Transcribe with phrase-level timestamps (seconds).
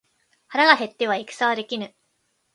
[0.47, 1.93] 腹が減っては戦はできぬ